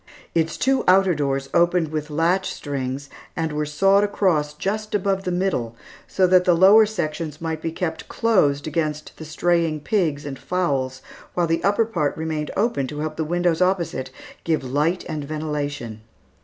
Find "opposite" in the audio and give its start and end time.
13.61-14.09